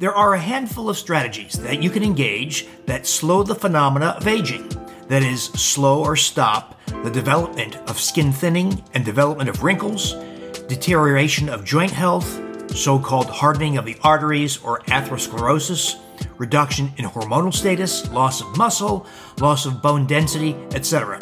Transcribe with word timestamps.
There 0.00 0.16
are 0.16 0.32
a 0.32 0.40
handful 0.40 0.88
of 0.88 0.96
strategies 0.96 1.52
that 1.58 1.82
you 1.82 1.90
can 1.90 2.02
engage 2.02 2.66
that 2.86 3.06
slow 3.06 3.42
the 3.42 3.54
phenomena 3.54 4.14
of 4.16 4.26
aging. 4.26 4.66
That 5.08 5.22
is, 5.22 5.44
slow 5.44 6.02
or 6.02 6.16
stop 6.16 6.80
the 7.04 7.10
development 7.10 7.76
of 7.86 8.00
skin 8.00 8.32
thinning 8.32 8.82
and 8.94 9.04
development 9.04 9.50
of 9.50 9.62
wrinkles, 9.62 10.14
deterioration 10.68 11.50
of 11.50 11.66
joint 11.66 11.90
health, 11.90 12.40
so 12.74 12.98
called 12.98 13.28
hardening 13.28 13.76
of 13.76 13.84
the 13.84 13.98
arteries 14.02 14.56
or 14.62 14.80
atherosclerosis, 14.84 16.00
reduction 16.38 16.90
in 16.96 17.04
hormonal 17.04 17.52
status, 17.52 18.10
loss 18.10 18.40
of 18.40 18.56
muscle, 18.56 19.06
loss 19.38 19.66
of 19.66 19.82
bone 19.82 20.06
density, 20.06 20.56
etc. 20.70 21.20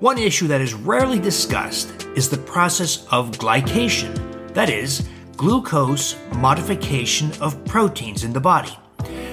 One 0.00 0.18
issue 0.18 0.48
that 0.48 0.60
is 0.60 0.74
rarely 0.74 1.18
discussed 1.18 2.06
is 2.14 2.28
the 2.28 2.36
process 2.36 3.06
of 3.10 3.30
glycation, 3.38 4.52
that 4.52 4.68
is, 4.68 5.08
glucose 5.42 6.14
modification 6.36 7.32
of 7.40 7.64
proteins 7.64 8.22
in 8.22 8.32
the 8.32 8.38
body. 8.38 8.78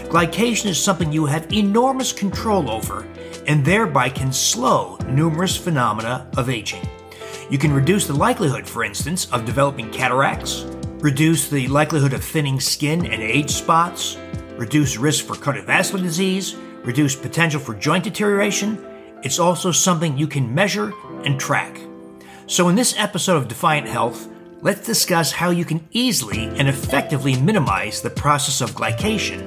Glycation 0.09 0.65
is 0.65 0.83
something 0.83 1.13
you 1.13 1.27
have 1.27 1.53
enormous 1.53 2.11
control 2.11 2.71
over 2.71 3.07
and 3.45 3.63
thereby 3.63 4.09
can 4.09 4.33
slow 4.33 4.97
numerous 5.05 5.55
phenomena 5.55 6.27
of 6.35 6.49
aging. 6.49 6.81
You 7.51 7.59
can 7.59 7.71
reduce 7.71 8.07
the 8.07 8.15
likelihood, 8.15 8.67
for 8.67 8.83
instance, 8.83 9.31
of 9.31 9.45
developing 9.45 9.91
cataracts, 9.91 10.65
reduce 10.97 11.47
the 11.47 11.67
likelihood 11.67 12.13
of 12.13 12.23
thinning 12.23 12.59
skin 12.59 13.05
and 13.05 13.21
age 13.21 13.51
spots, 13.51 14.17
reduce 14.57 14.97
risk 14.97 15.25
for 15.25 15.35
cardiovascular 15.35 16.01
disease, 16.01 16.55
reduce 16.83 17.15
potential 17.15 17.59
for 17.59 17.75
joint 17.75 18.03
deterioration. 18.03 18.83
It's 19.21 19.37
also 19.37 19.71
something 19.71 20.17
you 20.17 20.25
can 20.25 20.55
measure 20.55 20.91
and 21.23 21.39
track. 21.39 21.79
So, 22.47 22.67
in 22.67 22.75
this 22.75 22.97
episode 22.97 23.37
of 23.37 23.47
Defiant 23.47 23.87
Health, 23.87 24.27
let's 24.61 24.85
discuss 24.85 25.31
how 25.31 25.51
you 25.51 25.63
can 25.63 25.87
easily 25.91 26.45
and 26.45 26.67
effectively 26.67 27.39
minimize 27.39 28.01
the 28.01 28.09
process 28.09 28.61
of 28.61 28.71
glycation 28.71 29.41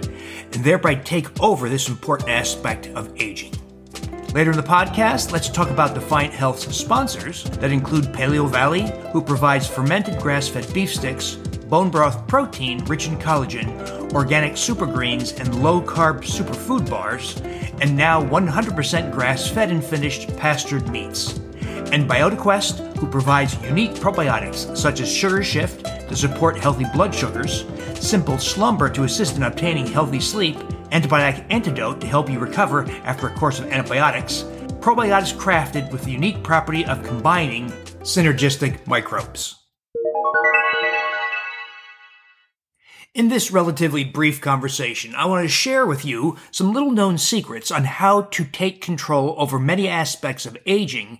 and 0.54 0.64
thereby 0.64 0.94
take 0.94 1.42
over 1.42 1.68
this 1.68 1.88
important 1.88 2.30
aspect 2.30 2.86
of 2.88 3.12
aging. 3.20 3.52
Later 4.32 4.50
in 4.50 4.56
the 4.56 4.62
podcast, 4.62 5.30
let's 5.30 5.50
talk 5.50 5.68
about 5.68 5.94
Defiant 5.94 6.32
Health's 6.32 6.74
sponsors 6.74 7.44
that 7.44 7.70
include 7.70 8.04
Paleo 8.04 8.50
Valley, 8.50 8.90
who 9.12 9.20
provides 9.20 9.66
fermented 9.66 10.18
grass 10.20 10.48
fed 10.48 10.72
beef 10.72 10.94
sticks, 10.94 11.34
bone 11.68 11.90
broth 11.90 12.26
protein 12.26 12.82
rich 12.86 13.08
in 13.08 13.18
collagen, 13.18 14.12
organic 14.14 14.56
super 14.56 14.86
greens, 14.86 15.32
and 15.32 15.62
low 15.62 15.82
carb 15.82 16.22
superfood 16.22 16.88
bars, 16.88 17.38
and 17.82 17.94
now 17.94 18.24
100% 18.24 19.12
grass 19.12 19.48
fed 19.48 19.70
and 19.70 19.84
finished 19.84 20.34
pastured 20.38 20.88
meats 20.88 21.38
and 21.92 22.08
BiotiQuest, 22.08 22.91
who 23.02 23.08
provides 23.08 23.60
unique 23.64 23.94
probiotics 23.94 24.76
such 24.76 25.00
as 25.00 25.10
Sugar 25.10 25.42
Shift 25.42 25.84
to 26.08 26.14
support 26.14 26.56
healthy 26.56 26.84
blood 26.94 27.12
sugars, 27.12 27.64
Simple 27.98 28.38
Slumber 28.38 28.88
to 28.90 29.02
assist 29.02 29.36
in 29.36 29.42
obtaining 29.42 29.88
healthy 29.88 30.20
sleep, 30.20 30.56
Antibiotic 30.92 31.44
Antidote 31.50 32.00
to 32.00 32.06
help 32.06 32.30
you 32.30 32.38
recover 32.38 32.88
after 33.02 33.26
a 33.26 33.34
course 33.34 33.58
of 33.58 33.66
antibiotics, 33.72 34.44
probiotics 34.78 35.34
crafted 35.34 35.90
with 35.90 36.04
the 36.04 36.12
unique 36.12 36.44
property 36.44 36.84
of 36.84 37.02
combining 37.02 37.70
synergistic 38.02 38.86
microbes. 38.86 39.56
In 43.14 43.28
this 43.28 43.50
relatively 43.50 44.04
brief 44.04 44.40
conversation, 44.40 45.12
I 45.16 45.26
want 45.26 45.44
to 45.44 45.48
share 45.48 45.84
with 45.84 46.04
you 46.04 46.36
some 46.52 46.72
little 46.72 46.92
known 46.92 47.18
secrets 47.18 47.72
on 47.72 47.82
how 47.82 48.22
to 48.22 48.44
take 48.44 48.80
control 48.80 49.34
over 49.38 49.58
many 49.58 49.88
aspects 49.88 50.46
of 50.46 50.56
aging 50.66 51.18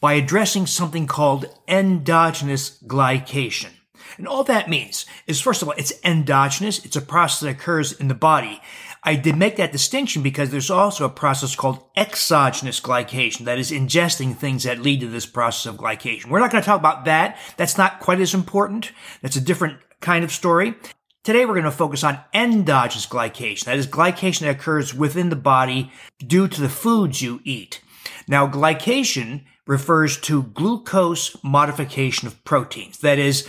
by 0.00 0.14
addressing 0.14 0.66
something 0.66 1.06
called 1.06 1.46
endogenous 1.68 2.82
glycation. 2.82 3.70
And 4.16 4.26
all 4.26 4.44
that 4.44 4.68
means 4.68 5.06
is, 5.26 5.40
first 5.40 5.62
of 5.62 5.68
all, 5.68 5.74
it's 5.76 5.92
endogenous. 6.04 6.84
It's 6.84 6.96
a 6.96 7.02
process 7.02 7.40
that 7.40 7.50
occurs 7.50 7.92
in 7.92 8.08
the 8.08 8.14
body. 8.14 8.60
I 9.02 9.14
did 9.14 9.36
make 9.36 9.56
that 9.56 9.72
distinction 9.72 10.22
because 10.22 10.50
there's 10.50 10.70
also 10.70 11.06
a 11.06 11.10
process 11.10 11.56
called 11.56 11.82
exogenous 11.96 12.80
glycation, 12.80 13.44
that 13.44 13.58
is 13.58 13.70
ingesting 13.70 14.36
things 14.36 14.64
that 14.64 14.80
lead 14.80 15.00
to 15.00 15.08
this 15.08 15.26
process 15.26 15.66
of 15.66 15.78
glycation. 15.78 16.26
We're 16.26 16.40
not 16.40 16.50
going 16.50 16.62
to 16.62 16.66
talk 16.66 16.80
about 16.80 17.06
that. 17.06 17.38
That's 17.56 17.78
not 17.78 18.00
quite 18.00 18.20
as 18.20 18.34
important. 18.34 18.92
That's 19.22 19.36
a 19.36 19.40
different 19.40 19.78
kind 20.00 20.22
of 20.24 20.32
story. 20.32 20.74
Today 21.22 21.46
we're 21.46 21.54
going 21.54 21.64
to 21.64 21.70
focus 21.70 22.04
on 22.04 22.20
endogenous 22.34 23.06
glycation. 23.06 23.64
That 23.64 23.78
is 23.78 23.86
glycation 23.86 24.40
that 24.40 24.56
occurs 24.56 24.94
within 24.94 25.30
the 25.30 25.36
body 25.36 25.92
due 26.18 26.48
to 26.48 26.60
the 26.60 26.68
foods 26.68 27.22
you 27.22 27.40
eat. 27.44 27.80
Now, 28.28 28.46
glycation 28.46 29.44
refers 29.66 30.18
to 30.20 30.42
glucose 30.42 31.36
modification 31.42 32.26
of 32.26 32.42
proteins. 32.44 32.98
That 32.98 33.18
is, 33.18 33.48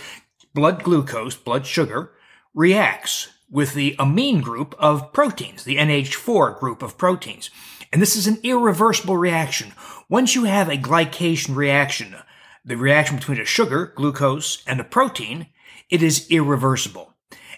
blood 0.54 0.82
glucose, 0.82 1.34
blood 1.36 1.66
sugar, 1.66 2.12
reacts 2.54 3.28
with 3.50 3.74
the 3.74 3.94
amine 3.98 4.40
group 4.40 4.74
of 4.78 5.12
proteins, 5.12 5.64
the 5.64 5.76
NH4 5.76 6.58
group 6.58 6.82
of 6.82 6.96
proteins. 6.96 7.50
And 7.92 8.00
this 8.00 8.16
is 8.16 8.26
an 8.26 8.38
irreversible 8.42 9.16
reaction. 9.16 9.72
Once 10.08 10.34
you 10.34 10.44
have 10.44 10.68
a 10.68 10.78
glycation 10.78 11.54
reaction, 11.54 12.16
the 12.64 12.76
reaction 12.76 13.16
between 13.16 13.40
a 13.40 13.44
sugar, 13.44 13.92
glucose, 13.94 14.62
and 14.66 14.80
a 14.80 14.84
protein, 14.84 15.48
it 15.90 16.02
is 16.02 16.30
irreversible. 16.30 17.14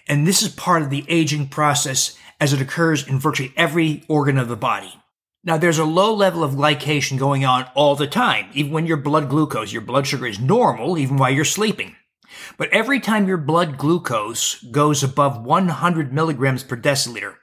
And 0.07 0.27
this 0.27 0.41
is 0.41 0.49
part 0.49 0.81
of 0.81 0.89
the 0.89 1.05
aging 1.07 1.47
process 1.47 2.17
as 2.39 2.51
it 2.51 2.61
occurs 2.61 3.07
in 3.07 3.19
virtually 3.19 3.53
every 3.55 4.03
organ 4.09 4.37
of 4.37 4.49
the 4.49 4.57
body. 4.57 4.93
Now, 5.45 5.57
there's 5.57 5.77
a 5.77 5.85
low 5.85 6.11
level 6.11 6.43
of 6.43 6.53
glycation 6.53 7.19
going 7.19 7.45
on 7.45 7.69
all 7.75 7.95
the 7.95 8.07
time, 8.07 8.49
even 8.53 8.71
when 8.71 8.87
your 8.87 8.97
blood 8.97 9.29
glucose, 9.29 9.71
your 9.71 9.83
blood 9.83 10.07
sugar 10.07 10.25
is 10.25 10.39
normal, 10.39 10.97
even 10.97 11.17
while 11.17 11.29
you're 11.29 11.45
sleeping. 11.45 11.95
But 12.57 12.69
every 12.69 12.99
time 12.99 13.27
your 13.27 13.37
blood 13.37 13.77
glucose 13.77 14.63
goes 14.63 15.03
above 15.03 15.43
100 15.43 16.11
milligrams 16.11 16.63
per 16.63 16.75
deciliter, 16.75 17.35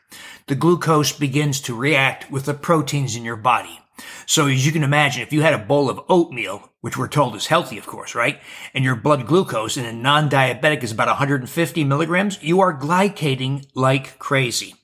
the 0.49 0.57
glucose 0.57 1.13
begins 1.13 1.61
to 1.61 1.77
react 1.77 2.29
with 2.29 2.45
the 2.45 2.55
proteins 2.55 3.15
in 3.15 3.25
your 3.25 3.37
body. 3.37 3.79
So 4.27 4.49
as 4.49 4.67
you 4.67 4.73
can 4.73 4.83
imagine, 4.83 5.23
if 5.23 5.33
you 5.33 5.43
had 5.43 5.55
a 5.55 5.59
bowl 5.59 5.89
of 5.89 6.01
oatmeal, 6.09 6.72
which 6.83 6.99
we're 6.99 7.09
told 7.09 7.35
is 7.35 7.47
healthy, 7.47 7.79
of 7.79 7.87
course, 7.87 8.15
right? 8.15 8.41
And 8.75 8.85
your 8.85 8.97
blood 8.97 9.27
glucose 9.27 9.79
in 9.79 9.87
a 9.87 9.93
non-diabetic 9.93 10.83
is 10.83 10.93
about 10.93 11.09
150 11.09 11.85
milligrams, 11.85 12.43
you 12.43 12.61
are 12.61 12.79
glycating 12.79 13.67
like 13.75 14.19
crazy. 14.19 14.75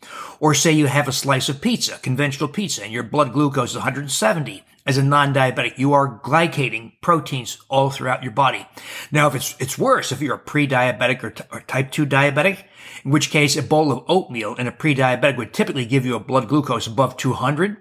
Or 0.40 0.54
say 0.54 0.72
you 0.72 0.86
have 0.86 1.08
a 1.08 1.12
slice 1.12 1.48
of 1.48 1.60
pizza, 1.60 1.98
conventional 1.98 2.48
pizza, 2.48 2.82
and 2.82 2.92
your 2.92 3.02
blood 3.02 3.32
glucose 3.32 3.70
is 3.70 3.76
170 3.76 4.64
as 4.88 4.96
a 4.96 5.02
non-diabetic, 5.02 5.76
you 5.76 5.92
are 5.92 6.18
glycating 6.20 6.92
proteins 7.02 7.58
all 7.68 7.90
throughout 7.90 8.22
your 8.22 8.32
body. 8.32 8.66
Now, 9.12 9.28
if 9.28 9.34
it's, 9.34 9.54
it's 9.60 9.76
worse, 9.76 10.12
if 10.12 10.22
you're 10.22 10.36
a 10.36 10.38
pre-diabetic 10.38 11.22
or, 11.22 11.30
t- 11.30 11.44
or 11.52 11.60
type 11.60 11.90
2 11.90 12.06
diabetic, 12.06 12.64
in 13.04 13.10
which 13.10 13.30
case 13.30 13.54
a 13.54 13.62
bowl 13.62 13.92
of 13.92 14.02
oatmeal 14.08 14.54
in 14.54 14.66
a 14.66 14.72
pre-diabetic 14.72 15.36
would 15.36 15.52
typically 15.52 15.84
give 15.84 16.06
you 16.06 16.16
a 16.16 16.20
blood 16.20 16.48
glucose 16.48 16.86
above 16.86 17.18
200. 17.18 17.76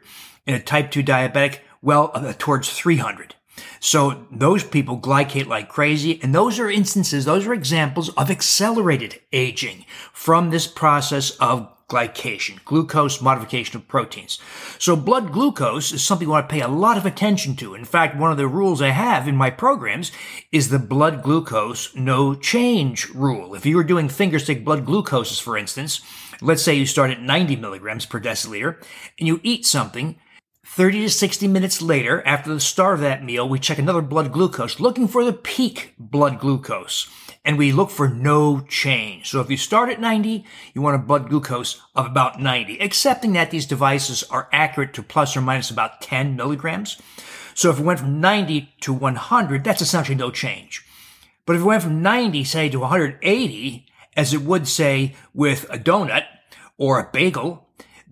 In 0.45 0.53
a 0.53 0.59
type 0.59 0.91
2 0.91 1.01
diabetic, 1.01 1.59
well, 1.81 2.11
uh, 2.13 2.34
towards 2.38 2.73
300. 2.73 3.35
So 3.79 4.25
those 4.31 4.63
people 4.63 5.00
glycate 5.00 5.47
like 5.47 5.69
crazy. 5.69 6.19
And 6.22 6.34
those 6.34 6.59
are 6.59 6.69
instances, 6.69 7.25
those 7.25 7.45
are 7.47 7.53
examples 7.53 8.09
of 8.09 8.29
accelerated 8.29 9.19
aging 9.31 9.85
from 10.13 10.50
this 10.50 10.68
process 10.68 11.31
of 11.38 11.72
glycation, 11.88 12.63
glucose 12.66 13.22
modification 13.22 13.78
of 13.78 13.88
proteins. 13.88 14.40
So 14.78 14.97
blood 14.97 15.31
glucose 15.31 15.94
is 15.94 16.03
something 16.03 16.28
you 16.28 16.31
want 16.31 16.50
to 16.50 16.53
pay 16.53 16.62
a 16.62 16.67
lot 16.67 16.97
of 16.97 17.06
attention 17.06 17.56
to. 17.57 17.75
In 17.75 17.85
fact, 17.85 18.17
one 18.17 18.29
of 18.29 18.38
the 18.38 18.47
rules 18.47 18.81
I 18.81 18.90
have 18.90 19.25
in 19.25 19.38
my 19.38 19.50
programs 19.50 20.12
is 20.51 20.67
the 20.67 20.79
blood 20.79 21.23
glucose 21.23 21.96
no 21.96 22.35
change 22.35 23.07
rule. 23.09 23.56
If 23.56 23.66
you 23.66 23.78
were 23.78 23.85
doing 23.85 24.09
finger 24.09 24.38
stick 24.38 24.66
blood 24.66 24.85
glucoses, 24.85 25.41
for 25.41 25.57
instance, 25.57 26.01
let's 26.41 26.62
say 26.62 26.73
you 26.73 26.85
start 26.85 27.12
at 27.12 27.22
90 27.22 27.56
milligrams 27.56 28.06
per 28.06 28.19
deciliter 28.19 28.84
and 29.17 29.28
you 29.28 29.40
eat 29.44 29.66
something 29.66 30.19
30 30.69 31.01
to 31.01 31.09
60 31.09 31.47
minutes 31.47 31.81
later, 31.81 32.22
after 32.28 32.53
the 32.53 32.59
start 32.59 32.95
of 32.95 33.00
that 33.00 33.23
meal, 33.23 33.50
we 33.50 33.57
check 33.57 33.79
another 33.79 34.01
blood 34.01 34.31
glucose, 34.31 34.79
looking 34.79 35.07
for 35.07 35.23
the 35.25 35.33
peak 35.33 35.95
blood 35.97 36.40
glucose. 36.40 37.09
And 37.43 37.58
we 37.58 37.72
look 37.72 37.90
for 37.90 38.09
no 38.09 38.59
change. 38.59 39.29
So 39.29 39.40
if 39.40 39.49
you 39.49 39.58
start 39.58 39.90
at 39.90 39.99
90, 39.99 40.46
you 40.75 40.81
want 40.81 40.96
a 40.96 40.99
blood 40.99 41.29
glucose 41.29 41.81
of 41.96 42.05
about 42.05 42.40
90, 42.40 42.79
accepting 42.79 43.34
that 43.34 43.49
these 43.49 43.66
devices 43.66 44.23
are 44.23 44.49
accurate 44.52 44.93
to 44.96 45.02
plus 45.02 45.35
or 45.35 45.41
minus 45.41 45.72
about 45.72 46.02
10 46.02 46.35
milligrams. 46.35 47.02
So 47.55 47.72
if 47.72 47.79
it 47.79 47.84
went 47.84 48.02
from 48.02 48.22
90 48.22 48.73
to 48.81 48.93
100, 48.93 49.63
that's 49.63 49.81
essentially 49.81 50.16
no 50.16 50.29
change. 50.29 50.85
But 51.47 51.55
if 51.55 51.61
it 51.63 51.66
went 51.66 51.81
from 51.81 52.03
90, 52.03 52.43
say, 52.43 52.70
to 52.70 52.79
180, 52.81 53.87
as 54.16 54.34
it 54.34 54.41
would 54.41 54.67
say 54.67 55.16
with 55.34 55.66
a 55.72 55.79
donut 55.79 56.25
or 56.78 56.99
a 56.99 57.09
bagel, 57.11 57.67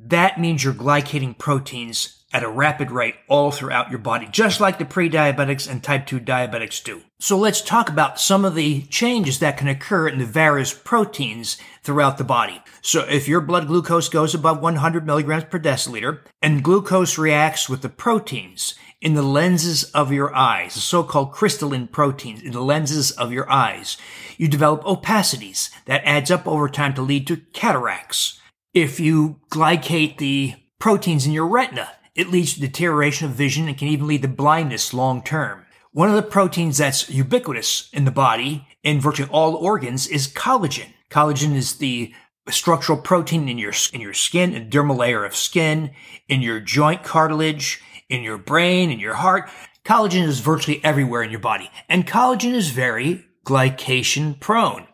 that 0.10 0.40
means 0.40 0.64
you're 0.64 0.74
glycating 0.74 1.38
proteins 1.38 2.24
at 2.34 2.44
a 2.44 2.50
rapid 2.50 2.92
rate 2.92 3.16
all 3.30 3.50
throughout 3.50 3.90
your 3.90 4.00
body, 4.00 4.28
just 4.30 4.60
like 4.60 4.78
the 4.78 4.84
pre-diabetics 4.84 5.70
and 5.70 5.82
type 5.82 6.06
2 6.06 6.20
diabetics 6.20 6.84
do. 6.84 7.02
So 7.18 7.38
let's 7.38 7.62
talk 7.62 7.88
about 7.88 8.20
some 8.20 8.44
of 8.44 8.56
the 8.56 8.82
changes 8.84 9.40
that 9.40 9.58
can 9.58 9.70
occur 9.70 10.10
in 10.10 10.20
the 10.20 10.26
various 10.26 10.74
proteins 10.74 11.56
throughout 11.82 12.18
the 12.18 12.26
body. 12.26 12.62
So 12.82 13.06
if 13.08 13.30
your 13.30 13.40
blood 13.40 13.68
glucose 13.68 14.10
goes 14.10 14.36
above 14.36 14.62
100 14.62 15.06
milligrams 15.06 15.46
per 15.46 15.60
deciliter 15.60 16.20
and 16.42 16.62
glucose 16.62 17.18
reacts 17.18 17.70
with 17.70 17.82
the 17.82 17.90
proteins 17.90 18.76
in 19.00 19.14
the 19.14 19.22
lenses 19.22 19.86
of 19.92 20.12
your 20.12 20.36
eyes, 20.36 20.74
the 20.74 20.82
so-called 20.82 21.32
crystalline 21.32 21.88
proteins 21.88 22.42
in 22.42 22.52
the 22.52 22.62
lenses 22.62 23.12
of 23.12 23.32
your 23.32 23.50
eyes. 23.50 23.98
You 24.38 24.50
develop 24.50 24.84
opacities 24.84 25.70
that 25.86 26.04
adds 26.04 26.30
up 26.30 26.46
over 26.46 26.68
time 26.68 26.94
to 26.96 27.02
lead 27.02 27.28
to 27.28 27.38
cataracts. 27.54 28.42
If 28.76 29.00
you 29.00 29.40
glycate 29.50 30.18
the 30.18 30.56
proteins 30.80 31.26
in 31.26 31.32
your 31.32 31.48
retina, 31.48 31.94
it 32.14 32.28
leads 32.28 32.56
to 32.56 32.60
deterioration 32.60 33.26
of 33.26 33.34
vision 33.34 33.70
and 33.70 33.78
can 33.78 33.88
even 33.88 34.06
lead 34.06 34.24
to 34.24 34.28
blindness 34.28 34.94
long 34.94 35.24
term. 35.24 35.66
One 35.94 36.10
of 36.10 36.16
the 36.16 36.22
proteins 36.22 36.80
that's 36.80 37.10
ubiquitous 37.10 37.90
in 37.94 38.04
the 38.04 38.12
body 38.12 38.68
in 38.84 39.00
virtually 39.00 39.30
all 39.32 39.56
organs 39.56 40.08
is 40.08 40.28
collagen. 40.28 40.90
Collagen 41.10 41.56
is 41.56 41.78
the 41.78 42.14
structural 42.50 42.98
protein 42.98 43.48
in 43.48 43.58
your 43.58 43.72
in 43.94 44.02
your 44.02 44.14
skin, 44.14 44.54
a 44.54 44.60
dermal 44.60 44.98
layer 44.98 45.24
of 45.24 45.38
skin, 45.38 45.92
in 46.28 46.42
your 46.42 46.60
joint 46.60 47.02
cartilage, 47.02 47.82
in 48.10 48.24
your 48.24 48.38
brain, 48.38 48.92
in 48.92 49.00
your 49.00 49.14
heart. 49.14 49.50
Collagen 49.86 50.28
is 50.28 50.42
virtually 50.42 50.84
everywhere 50.84 51.24
in 51.24 51.32
your 51.32 51.40
body, 51.40 51.72
and 51.88 52.06
collagen 52.06 52.54
is 52.54 52.72
very 52.72 53.26
glycation 53.46 54.38
prone. 54.38 54.86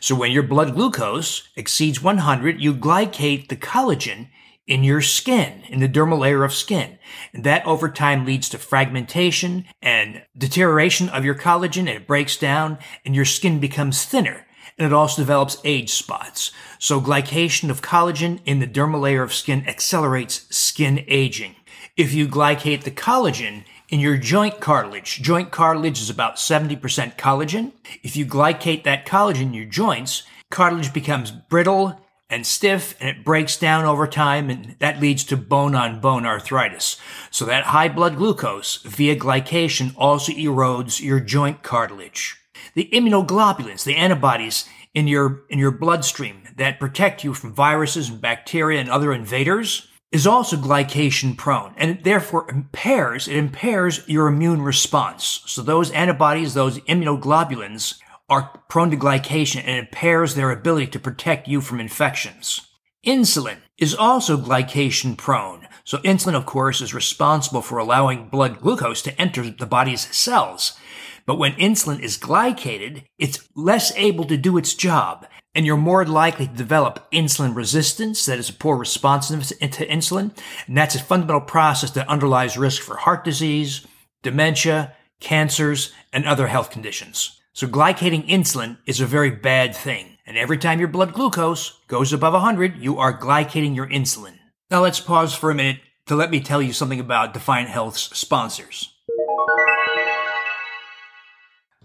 So 0.00 0.14
when 0.14 0.32
your 0.32 0.42
blood 0.42 0.74
glucose 0.74 1.48
exceeds 1.56 2.02
100, 2.02 2.60
you 2.60 2.74
glycate 2.74 3.48
the 3.48 3.56
collagen 3.56 4.28
in 4.66 4.84
your 4.84 5.00
skin, 5.00 5.64
in 5.68 5.80
the 5.80 5.88
dermal 5.88 6.20
layer 6.20 6.44
of 6.44 6.54
skin. 6.54 6.98
And 7.32 7.42
that 7.44 7.66
over 7.66 7.88
time 7.88 8.24
leads 8.24 8.48
to 8.50 8.58
fragmentation 8.58 9.64
and 9.82 10.22
deterioration 10.38 11.08
of 11.08 11.24
your 11.24 11.34
collagen 11.34 11.80
and 11.80 11.88
it 11.88 12.06
breaks 12.06 12.36
down 12.36 12.78
and 13.04 13.14
your 13.14 13.24
skin 13.24 13.58
becomes 13.58 14.04
thinner. 14.04 14.46
And 14.78 14.86
it 14.86 14.92
also 14.92 15.22
develops 15.22 15.58
age 15.64 15.90
spots. 15.90 16.52
So 16.78 17.00
glycation 17.00 17.68
of 17.68 17.82
collagen 17.82 18.40
in 18.46 18.60
the 18.60 18.66
dermal 18.66 19.00
layer 19.00 19.22
of 19.22 19.34
skin 19.34 19.66
accelerates 19.66 20.46
skin 20.56 21.04
aging. 21.08 21.56
If 21.96 22.14
you 22.14 22.28
glycate 22.28 22.84
the 22.84 22.90
collagen 22.92 23.64
in 23.90 23.98
your 23.98 24.16
joint 24.16 24.60
cartilage, 24.60 25.20
joint 25.20 25.50
cartilage 25.50 26.00
is 26.00 26.08
about 26.08 26.36
70% 26.36 27.16
collagen. 27.16 27.72
If 28.02 28.16
you 28.16 28.24
glycate 28.24 28.84
that 28.84 29.04
collagen 29.04 29.42
in 29.42 29.54
your 29.54 29.66
joints, 29.66 30.22
cartilage 30.50 30.92
becomes 30.92 31.32
brittle 31.32 32.00
and 32.30 32.46
stiff 32.46 32.94
and 33.00 33.08
it 33.08 33.24
breaks 33.24 33.56
down 33.56 33.84
over 33.84 34.06
time 34.06 34.48
and 34.48 34.76
that 34.78 35.00
leads 35.00 35.24
to 35.24 35.36
bone 35.36 35.74
on 35.74 36.00
bone 36.00 36.24
arthritis. 36.24 36.98
So 37.32 37.44
that 37.46 37.64
high 37.64 37.88
blood 37.88 38.16
glucose 38.16 38.76
via 38.82 39.16
glycation 39.16 39.92
also 39.96 40.32
erodes 40.32 41.02
your 41.02 41.18
joint 41.18 41.64
cartilage. 41.64 42.36
The 42.74 42.88
immunoglobulins, 42.92 43.82
the 43.82 43.96
antibodies 43.96 44.68
in 44.94 45.08
your, 45.08 45.42
in 45.48 45.58
your 45.58 45.72
bloodstream 45.72 46.42
that 46.56 46.78
protect 46.78 47.24
you 47.24 47.34
from 47.34 47.52
viruses 47.52 48.08
and 48.08 48.20
bacteria 48.20 48.78
and 48.80 48.88
other 48.88 49.12
invaders 49.12 49.88
is 50.12 50.26
also 50.26 50.56
glycation 50.56 51.36
prone 51.36 51.72
and 51.76 51.90
it 51.90 52.04
therefore 52.04 52.50
impairs, 52.50 53.28
it 53.28 53.36
impairs 53.36 54.06
your 54.08 54.26
immune 54.26 54.62
response. 54.62 55.42
So 55.46 55.62
those 55.62 55.90
antibodies, 55.92 56.54
those 56.54 56.78
immunoglobulins 56.80 58.00
are 58.28 58.62
prone 58.68 58.90
to 58.90 58.96
glycation 58.96 59.62
and 59.64 59.78
impairs 59.78 60.34
their 60.34 60.50
ability 60.50 60.88
to 60.88 60.98
protect 60.98 61.48
you 61.48 61.60
from 61.60 61.80
infections. 61.80 62.66
Insulin 63.06 63.58
is 63.78 63.94
also 63.94 64.36
glycation 64.36 65.16
prone. 65.16 65.66
So 65.84 65.98
insulin, 65.98 66.34
of 66.34 66.46
course, 66.46 66.80
is 66.80 66.92
responsible 66.92 67.62
for 67.62 67.78
allowing 67.78 68.28
blood 68.28 68.60
glucose 68.60 69.02
to 69.02 69.20
enter 69.20 69.48
the 69.50 69.66
body's 69.66 70.14
cells. 70.14 70.78
But 71.26 71.38
when 71.38 71.52
insulin 71.52 72.00
is 72.00 72.18
glycated, 72.18 73.04
it's 73.18 73.48
less 73.56 73.92
able 73.96 74.24
to 74.26 74.36
do 74.36 74.58
its 74.58 74.74
job, 74.74 75.26
and 75.54 75.66
you're 75.66 75.76
more 75.76 76.04
likely 76.04 76.46
to 76.46 76.54
develop 76.54 77.10
insulin 77.12 77.54
resistance, 77.54 78.26
that 78.26 78.38
is 78.38 78.48
a 78.48 78.54
poor 78.54 78.76
responsiveness 78.76 79.48
to 79.48 79.86
insulin, 79.86 80.36
and 80.66 80.76
that's 80.76 80.94
a 80.94 81.02
fundamental 81.02 81.40
process 81.40 81.90
that 81.92 82.08
underlies 82.08 82.56
risk 82.56 82.82
for 82.82 82.96
heart 82.96 83.24
disease, 83.24 83.86
dementia, 84.22 84.94
cancers, 85.20 85.92
and 86.12 86.24
other 86.24 86.46
health 86.46 86.70
conditions. 86.70 87.40
So 87.52 87.66
glycating 87.66 88.28
insulin 88.28 88.78
is 88.86 89.00
a 89.00 89.06
very 89.06 89.30
bad 89.30 89.74
thing. 89.74 90.18
And 90.26 90.38
every 90.38 90.58
time 90.58 90.78
your 90.78 90.88
blood 90.88 91.12
glucose 91.12 91.80
goes 91.88 92.12
above 92.12 92.34
100, 92.34 92.76
you 92.76 92.98
are 92.98 93.18
glycating 93.18 93.74
your 93.74 93.88
insulin. 93.88 94.38
Now 94.70 94.82
let's 94.82 95.00
pause 95.00 95.34
for 95.34 95.50
a 95.50 95.54
minute 95.54 95.80
to 96.06 96.14
let 96.14 96.30
me 96.30 96.40
tell 96.40 96.62
you 96.62 96.72
something 96.72 97.00
about 97.00 97.34
Defiant 97.34 97.68
Health's 97.68 98.16
sponsors. 98.16 98.94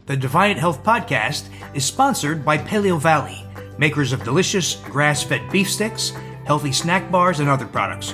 The 0.08 0.16
Defiant 0.16 0.60
Health 0.60 0.84
podcast 0.84 1.50
is 1.74 1.84
sponsored 1.84 2.46
by 2.46 2.60
Paleo 2.60 3.02
Valley, 3.02 3.44
makers 3.80 4.14
of 4.14 4.24
delicious 4.24 4.76
grass-fed 4.76 5.50
beef 5.50 5.68
sticks, 5.68 6.14
healthy 6.46 6.72
snack 6.72 7.10
bars, 7.10 7.40
and 7.40 7.50
other 7.50 7.66
products. 7.66 8.14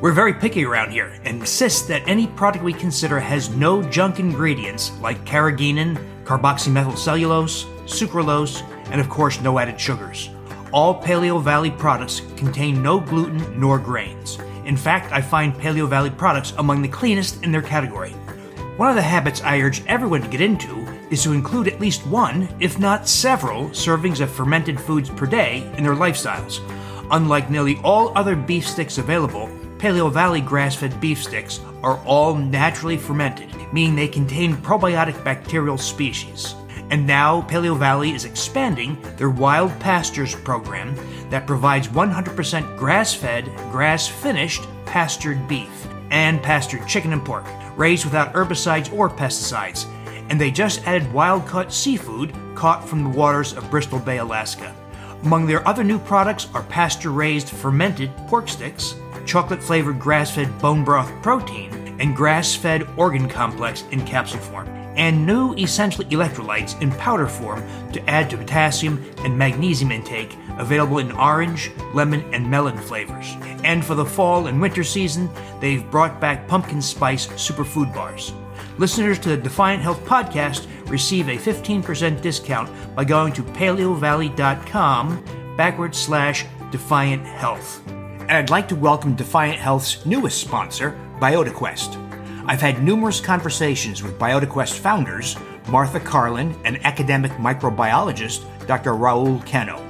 We're 0.00 0.12
very 0.12 0.32
picky 0.34 0.64
around 0.64 0.92
here 0.92 1.18
and 1.24 1.40
insist 1.40 1.88
that 1.88 2.06
any 2.06 2.28
product 2.28 2.62
we 2.62 2.72
consider 2.72 3.18
has 3.18 3.50
no 3.50 3.82
junk 3.82 4.20
ingredients 4.20 4.92
like 5.00 5.24
carrageenan, 5.24 5.98
carboxymethylcellulose, 6.22 7.64
sucralose, 7.86 8.62
and 8.92 9.00
of 9.00 9.08
course, 9.08 9.40
no 9.40 9.58
added 9.58 9.80
sugars. 9.80 10.30
All 10.70 11.02
Paleo 11.02 11.42
Valley 11.42 11.72
products 11.72 12.22
contain 12.36 12.80
no 12.84 13.00
gluten 13.00 13.58
nor 13.58 13.80
grains. 13.80 14.38
In 14.64 14.76
fact, 14.76 15.12
I 15.12 15.20
find 15.20 15.52
Paleo 15.54 15.88
Valley 15.88 16.10
products 16.10 16.52
among 16.58 16.82
the 16.82 16.88
cleanest 16.88 17.42
in 17.42 17.50
their 17.50 17.62
category. 17.62 18.12
One 18.76 18.90
of 18.90 18.94
the 18.94 19.02
habits 19.02 19.42
I 19.42 19.58
urge 19.60 19.84
everyone 19.86 20.22
to 20.22 20.28
get 20.28 20.40
into 20.40 20.81
is 21.12 21.22
to 21.22 21.32
include 21.32 21.68
at 21.68 21.78
least 21.78 22.06
one, 22.06 22.48
if 22.58 22.78
not 22.78 23.06
several, 23.06 23.68
servings 23.68 24.20
of 24.20 24.30
fermented 24.30 24.80
foods 24.80 25.10
per 25.10 25.26
day 25.26 25.70
in 25.76 25.84
their 25.84 25.94
lifestyles. 25.94 26.60
Unlike 27.10 27.50
nearly 27.50 27.78
all 27.84 28.16
other 28.16 28.34
beef 28.34 28.66
sticks 28.66 28.96
available, 28.96 29.48
Paleo 29.76 30.10
Valley 30.10 30.40
grass 30.40 30.74
fed 30.74 30.98
beef 31.00 31.22
sticks 31.22 31.60
are 31.82 31.98
all 32.06 32.34
naturally 32.34 32.96
fermented, 32.96 33.54
meaning 33.72 33.94
they 33.94 34.08
contain 34.08 34.56
probiotic 34.56 35.22
bacterial 35.22 35.76
species. 35.76 36.54
And 36.90 37.06
now 37.06 37.42
Paleo 37.42 37.78
Valley 37.78 38.12
is 38.12 38.24
expanding 38.24 38.96
their 39.16 39.30
wild 39.30 39.78
pastures 39.80 40.34
program 40.34 40.94
that 41.28 41.46
provides 41.46 41.88
100% 41.88 42.78
grass 42.78 43.12
fed, 43.12 43.44
grass 43.70 44.08
finished 44.08 44.62
pastured 44.86 45.46
beef 45.46 45.86
and 46.10 46.42
pastured 46.42 46.86
chicken 46.86 47.12
and 47.12 47.24
pork, 47.24 47.44
raised 47.76 48.04
without 48.04 48.32
herbicides 48.32 48.92
or 48.92 49.10
pesticides. 49.10 49.91
And 50.28 50.40
they 50.40 50.50
just 50.50 50.86
added 50.86 51.12
wild 51.12 51.46
caught 51.46 51.72
seafood 51.72 52.34
caught 52.54 52.88
from 52.88 53.02
the 53.02 53.18
waters 53.18 53.52
of 53.52 53.70
Bristol 53.70 53.98
Bay, 53.98 54.18
Alaska. 54.18 54.74
Among 55.22 55.46
their 55.46 55.66
other 55.66 55.84
new 55.84 55.98
products 55.98 56.48
are 56.54 56.64
pasture 56.64 57.10
raised 57.10 57.50
fermented 57.50 58.10
pork 58.28 58.48
sticks, 58.48 58.94
chocolate 59.24 59.62
flavored 59.62 60.00
grass 60.00 60.34
fed 60.34 60.58
bone 60.58 60.84
broth 60.84 61.10
protein, 61.22 61.96
and 62.00 62.16
grass 62.16 62.54
fed 62.54 62.88
organ 62.96 63.28
complex 63.28 63.84
in 63.92 64.04
capsule 64.04 64.40
form, 64.40 64.66
and 64.96 65.24
new 65.24 65.54
essential 65.54 66.04
electrolytes 66.06 66.80
in 66.82 66.90
powder 66.92 67.28
form 67.28 67.62
to 67.92 68.10
add 68.10 68.28
to 68.30 68.36
potassium 68.36 69.02
and 69.18 69.36
magnesium 69.38 69.92
intake, 69.92 70.36
available 70.58 70.98
in 70.98 71.12
orange, 71.12 71.70
lemon, 71.94 72.22
and 72.34 72.50
melon 72.50 72.76
flavors. 72.76 73.36
And 73.62 73.84
for 73.84 73.94
the 73.94 74.04
fall 74.04 74.48
and 74.48 74.60
winter 74.60 74.82
season, 74.82 75.30
they've 75.60 75.88
brought 75.90 76.20
back 76.20 76.48
pumpkin 76.48 76.82
spice 76.82 77.28
superfood 77.28 77.94
bars. 77.94 78.32
Listeners 78.82 79.20
to 79.20 79.28
the 79.28 79.36
Defiant 79.36 79.80
Health 79.80 80.04
podcast 80.06 80.66
receive 80.90 81.28
a 81.28 81.36
15% 81.36 82.20
discount 82.20 82.68
by 82.96 83.04
going 83.04 83.32
to 83.34 83.44
paleovalley.com 83.44 85.54
backward 85.56 85.94
slash 85.94 86.44
defiant 86.72 87.24
health. 87.24 87.80
And 87.86 88.32
I'd 88.32 88.50
like 88.50 88.66
to 88.70 88.74
welcome 88.74 89.14
Defiant 89.14 89.60
Health's 89.60 90.04
newest 90.04 90.40
sponsor, 90.40 90.98
BiotiQuest. 91.20 92.44
I've 92.48 92.60
had 92.60 92.82
numerous 92.82 93.20
conversations 93.20 94.02
with 94.02 94.18
BiotiQuest 94.18 94.76
founders, 94.76 95.36
Martha 95.68 96.00
Carlin 96.00 96.52
and 96.64 96.84
academic 96.84 97.30
microbiologist 97.34 98.44
Dr. 98.66 98.94
Raul 98.94 99.46
Cano. 99.46 99.80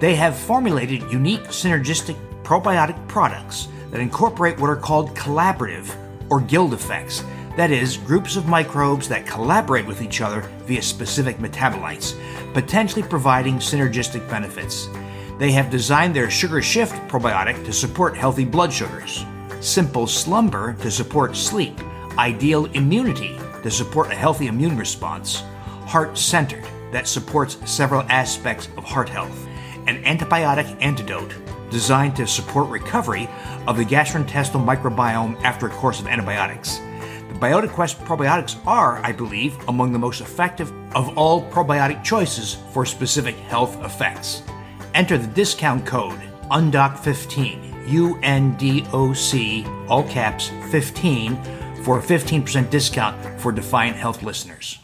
They 0.00 0.14
have 0.14 0.38
formulated 0.38 1.02
unique 1.12 1.48
synergistic 1.48 2.16
probiotic 2.44 2.96
products 3.08 3.68
that 3.90 4.00
incorporate 4.00 4.58
what 4.58 4.70
are 4.70 4.76
called 4.76 5.14
collaborative 5.14 5.94
or 6.30 6.40
guild 6.40 6.72
effects. 6.72 7.22
That 7.56 7.70
is, 7.70 7.98
groups 7.98 8.36
of 8.36 8.48
microbes 8.48 9.08
that 9.08 9.26
collaborate 9.26 9.86
with 9.86 10.00
each 10.00 10.22
other 10.22 10.40
via 10.64 10.80
specific 10.80 11.36
metabolites, 11.36 12.18
potentially 12.54 13.02
providing 13.02 13.56
synergistic 13.56 14.28
benefits. 14.30 14.88
They 15.38 15.52
have 15.52 15.70
designed 15.70 16.16
their 16.16 16.30
Sugar 16.30 16.62
Shift 16.62 16.94
probiotic 17.08 17.62
to 17.66 17.72
support 17.72 18.16
healthy 18.16 18.46
blood 18.46 18.72
sugars. 18.72 19.26
Simple 19.60 20.06
Slumber 20.06 20.72
to 20.80 20.90
support 20.90 21.36
sleep, 21.36 21.78
Ideal 22.16 22.66
Immunity 22.66 23.38
to 23.62 23.70
support 23.70 24.10
a 24.10 24.14
healthy 24.14 24.46
immune 24.46 24.76
response, 24.76 25.42
Heart 25.86 26.16
Centered 26.16 26.66
that 26.90 27.06
supports 27.06 27.58
several 27.70 28.02
aspects 28.08 28.68
of 28.78 28.84
heart 28.84 29.08
health, 29.08 29.46
an 29.86 30.02
antibiotic 30.04 30.76
antidote 30.80 31.34
designed 31.70 32.16
to 32.16 32.26
support 32.26 32.68
recovery 32.70 33.28
of 33.66 33.76
the 33.76 33.84
gastrointestinal 33.84 34.64
microbiome 34.64 35.40
after 35.42 35.66
a 35.66 35.70
course 35.70 36.00
of 36.00 36.06
antibiotics. 36.06 36.80
The 37.32 37.38
BiotiQuest 37.38 38.04
probiotics 38.04 38.58
are, 38.66 38.98
I 38.98 39.10
believe, 39.10 39.56
among 39.66 39.94
the 39.94 39.98
most 39.98 40.20
effective 40.20 40.70
of 40.94 41.16
all 41.16 41.50
probiotic 41.50 42.04
choices 42.04 42.58
for 42.72 42.84
specific 42.84 43.36
health 43.36 43.82
effects. 43.82 44.42
Enter 44.92 45.16
the 45.16 45.28
discount 45.28 45.86
code 45.86 46.20
UNDOC15 46.50 47.86
UNDOC, 47.86 49.88
all 49.88 50.04
caps 50.04 50.50
15, 50.70 51.42
for 51.82 52.00
a 52.00 52.02
15% 52.02 52.68
discount 52.68 53.40
for 53.40 53.50
Defiant 53.50 53.96
Health 53.96 54.22
listeners. 54.22 54.78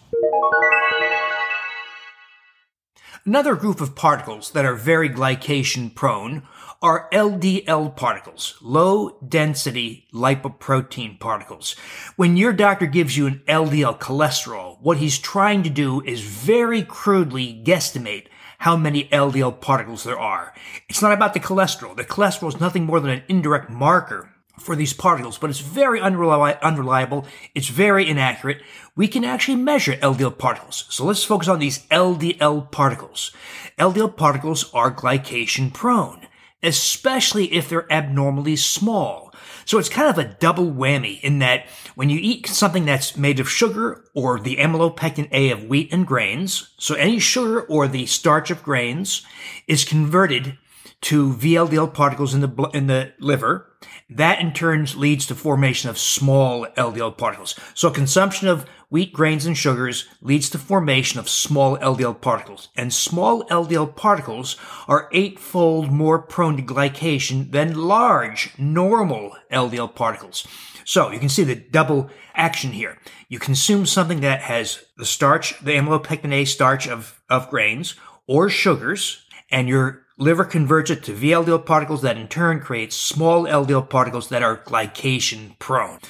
Another 3.26 3.56
group 3.56 3.82
of 3.82 3.94
particles 3.94 4.52
that 4.52 4.64
are 4.64 4.74
very 4.74 5.10
glycation 5.10 5.94
prone 5.94 6.44
are 6.80 7.08
LDL 7.10 7.96
particles, 7.96 8.56
low 8.62 9.18
density 9.26 10.06
lipoprotein 10.14 11.18
particles. 11.18 11.74
When 12.14 12.36
your 12.36 12.52
doctor 12.52 12.86
gives 12.86 13.16
you 13.16 13.26
an 13.26 13.42
LDL 13.48 13.98
cholesterol, 13.98 14.78
what 14.80 14.98
he's 14.98 15.18
trying 15.18 15.64
to 15.64 15.70
do 15.70 16.00
is 16.02 16.20
very 16.20 16.84
crudely 16.84 17.60
guesstimate 17.64 18.28
how 18.58 18.76
many 18.76 19.08
LDL 19.08 19.60
particles 19.60 20.04
there 20.04 20.18
are. 20.18 20.54
It's 20.88 21.02
not 21.02 21.12
about 21.12 21.34
the 21.34 21.40
cholesterol. 21.40 21.96
The 21.96 22.04
cholesterol 22.04 22.48
is 22.48 22.60
nothing 22.60 22.84
more 22.84 23.00
than 23.00 23.10
an 23.10 23.24
indirect 23.28 23.70
marker 23.70 24.30
for 24.60 24.76
these 24.76 24.92
particles, 24.92 25.36
but 25.36 25.50
it's 25.50 25.60
very 25.60 26.00
unreliable. 26.00 27.26
It's 27.56 27.68
very 27.68 28.08
inaccurate. 28.08 28.62
We 28.94 29.08
can 29.08 29.24
actually 29.24 29.56
measure 29.56 29.94
LDL 29.94 30.38
particles. 30.38 30.86
So 30.90 31.04
let's 31.04 31.24
focus 31.24 31.48
on 31.48 31.58
these 31.58 31.86
LDL 31.88 32.70
particles. 32.70 33.32
LDL 33.78 34.16
particles 34.16 34.72
are 34.72 34.94
glycation 34.94 35.72
prone 35.72 36.27
especially 36.62 37.52
if 37.52 37.68
they're 37.68 37.90
abnormally 37.92 38.56
small. 38.56 39.32
So 39.64 39.78
it's 39.78 39.88
kind 39.88 40.08
of 40.08 40.18
a 40.18 40.34
double 40.34 40.72
whammy 40.72 41.20
in 41.20 41.40
that 41.40 41.66
when 41.94 42.08
you 42.08 42.18
eat 42.20 42.46
something 42.46 42.86
that's 42.86 43.16
made 43.16 43.38
of 43.38 43.50
sugar 43.50 44.04
or 44.14 44.40
the 44.40 44.56
amylopectin 44.56 45.28
A 45.30 45.50
of 45.50 45.64
wheat 45.64 45.92
and 45.92 46.06
grains, 46.06 46.70
so 46.78 46.94
any 46.94 47.18
sugar 47.18 47.60
or 47.62 47.86
the 47.86 48.06
starch 48.06 48.50
of 48.50 48.62
grains 48.62 49.26
is 49.66 49.84
converted 49.84 50.56
to 51.00 51.32
VLDL 51.32 51.92
particles 51.94 52.34
in 52.34 52.40
the 52.40 52.70
in 52.74 52.86
the 52.86 53.12
liver. 53.18 53.66
That 54.10 54.40
in 54.40 54.52
turn 54.52 54.86
leads 54.96 55.26
to 55.26 55.34
formation 55.34 55.88
of 55.90 55.98
small 55.98 56.66
LDL 56.76 57.16
particles. 57.16 57.54
So 57.74 57.90
consumption 57.90 58.48
of 58.48 58.66
wheat 58.90 59.12
grains 59.12 59.46
and 59.46 59.56
sugars 59.56 60.06
leads 60.20 60.50
to 60.50 60.58
formation 60.58 61.20
of 61.20 61.28
small 61.28 61.76
LDL 61.78 62.20
particles. 62.20 62.68
And 62.74 62.92
small 62.92 63.44
LDL 63.44 63.94
particles 63.94 64.56
are 64.88 65.08
eightfold 65.12 65.92
more 65.92 66.18
prone 66.18 66.56
to 66.56 66.62
glycation 66.62 67.52
than 67.52 67.74
large 67.74 68.58
normal 68.58 69.36
LDL 69.52 69.94
particles. 69.94 70.46
So 70.84 71.10
you 71.12 71.18
can 71.18 71.28
see 71.28 71.44
the 71.44 71.54
double 71.54 72.08
action 72.34 72.72
here. 72.72 72.98
You 73.28 73.38
consume 73.38 73.84
something 73.84 74.20
that 74.20 74.40
has 74.40 74.84
the 74.96 75.04
starch, 75.04 75.60
the 75.60 75.72
amylopectin 75.72 76.32
A 76.32 76.46
starch 76.46 76.88
of, 76.88 77.20
of 77.28 77.50
grains 77.50 77.94
or 78.26 78.48
sugars, 78.48 79.24
and 79.50 79.68
your 79.68 80.06
liver 80.18 80.44
converts 80.44 80.90
it 80.90 81.04
to 81.04 81.14
VLDL 81.14 81.64
particles 81.64 82.02
that 82.02 82.18
in 82.18 82.28
turn 82.28 82.60
create 82.60 82.92
small 82.92 83.44
LDL 83.44 83.88
particles 83.88 84.28
that 84.28 84.42
are 84.42 84.58
glycation 84.58 85.58
prone. 85.58 86.00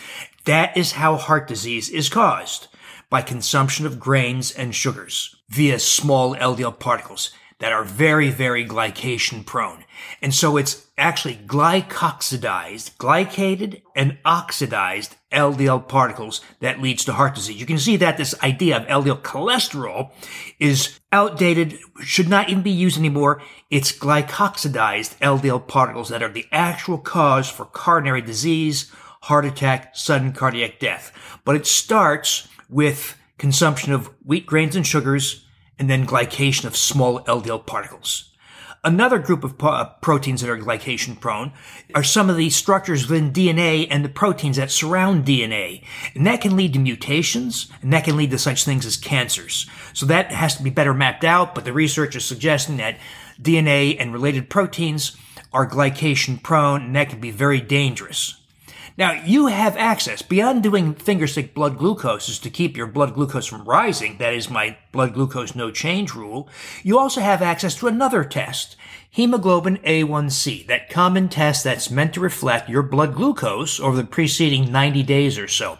That 0.45 0.77
is 0.77 0.93
how 0.93 1.17
heart 1.17 1.47
disease 1.47 1.91
is 1.91 2.09
caused 2.09 2.69
by 3.11 3.23
consumption 3.23 3.87
of 3.87 4.01
grains 4.01 4.51
and 4.51 4.75
sugars 4.75 5.37
via 5.51 5.79
small 5.79 6.35
LDL 6.35 6.79
particles 6.79 7.31
that 7.59 7.73
are 7.73 7.85
very, 7.85 8.31
very 8.31 8.65
glycation 8.67 9.45
prone. 9.45 9.85
And 10.23 10.35
so 10.35 10.57
it's 10.57 10.87
actually 10.99 11.37
glycoxidized, 11.37 12.97
glycated 12.97 13.83
and 13.95 14.19
oxidized 14.25 15.17
LDL 15.33 15.87
particles 15.89 16.41
that 16.61 16.81
leads 16.81 17.05
to 17.05 17.13
heart 17.13 17.35
disease. 17.35 17.61
You 17.61 17.67
can 17.67 17.79
see 17.79 17.97
that 17.97 18.17
this 18.17 18.35
idea 18.43 18.77
of 18.77 18.87
LDL 18.87 19.23
cholesterol 19.23 20.11
is 20.59 20.99
outdated, 21.13 21.79
should 22.01 22.29
not 22.29 22.49
even 22.49 22.63
be 22.63 22.71
used 22.71 22.99
anymore. 22.99 23.43
It's 23.71 23.93
glycoxidized 23.93 25.19
LDL 25.19 25.69
particles 25.69 26.09
that 26.09 26.23
are 26.23 26.33
the 26.33 26.47
actual 26.53 26.99
cause 26.99 27.49
for 27.49 27.65
coronary 27.65 28.23
disease, 28.23 28.91
heart 29.23 29.45
attack, 29.45 29.97
sudden 29.97 30.33
cardiac 30.33 30.79
death. 30.79 31.13
But 31.45 31.57
it 31.57 31.67
starts 31.67 32.49
with 32.69 33.17
consumption 33.39 33.93
of 33.93 34.11
wheat 34.25 34.47
grains 34.47 34.77
and 34.77 34.87
sugars 34.87 35.45
and 35.79 35.89
then 35.89 36.07
glycation 36.07 36.65
of 36.65 36.77
small 36.77 37.21
LDL 37.25 37.65
particles. 37.65 38.33
Another 38.85 39.19
group 39.19 39.43
of 39.43 39.59
po- 39.59 39.69
uh, 39.69 39.85
proteins 40.01 40.41
that 40.41 40.51
are 40.51 40.59
glycation 40.59 41.19
prone 41.19 41.53
are 41.95 42.05
some 42.05 42.31
of 42.31 42.37
the 42.37 42.49
structures 42.51 43.09
within 43.09 43.33
DNA 43.33 43.89
and 43.91 44.05
the 44.05 44.09
proteins 44.09 44.57
that 44.57 44.71
surround 44.71 45.25
DNA. 45.25 45.83
And 46.15 46.27
that 46.27 46.41
can 46.41 46.57
lead 46.57 46.75
to 46.75 46.79
mutations 46.79 47.71
and 47.83 47.93
that 47.93 48.05
can 48.05 48.17
lead 48.17 48.31
to 48.31 48.39
such 48.39 48.65
things 48.65 48.87
as 48.87 48.97
cancers. 48.97 49.69
So 49.93 50.07
that 50.07 50.31
has 50.31 50.57
to 50.57 50.63
be 50.63 50.71
better 50.71 50.95
mapped 50.95 51.25
out, 51.25 51.55
but 51.55 51.65
the 51.65 51.73
research 51.73 52.15
is 52.15 52.25
suggesting 52.25 52.77
that 52.77 52.99
DNA 53.43 53.97
and 53.99 54.13
related 54.13 54.49
proteins 54.49 55.17
are 55.53 55.69
glycation 55.69 56.41
prone 56.41 56.83
and 56.83 56.97
that 56.97 57.11
can 57.11 57.21
be 57.21 57.33
very 57.33 57.61
dangerous. 57.61 58.38
Now, 58.99 59.13
you 59.13 59.47
have 59.47 59.77
access 59.77 60.23
beyond 60.23 60.65
doing 60.65 60.93
fingerstick 60.93 61.55
blood 61.55 61.79
glucoses 61.79 62.43
to 62.43 62.51
keep 62.51 62.77
your 62.77 62.89
blood 62.89 63.15
glucose 63.15 63.47
from 63.47 63.63
rising. 63.63 64.19
That 64.19 64.35
is 64.35 64.51
my 64.51 64.77
blood 64.91 65.15
glucose 65.15 65.55
no 65.55 65.71
change 65.71 66.17
rule. 66.17 66.49
You 66.83 66.99
also 66.99 67.21
have 67.21 67.41
access 67.41 67.77
to 67.77 67.87
another 67.87 68.25
test, 68.25 68.75
hemoglobin 69.09 69.77
A1C, 69.85 70.67
that 70.67 70.91
common 70.91 71.29
test 71.29 71.63
that's 71.63 71.93
meant 71.93 72.13
to 72.15 72.21
reflect 72.21 72.69
your 72.69 72.83
blood 72.83 73.15
glucose 73.15 73.79
over 73.79 73.97
the 73.97 74.03
preceding 74.03 74.73
90 74.73 75.05
days 75.05 75.39
or 75.39 75.47
so. 75.47 75.79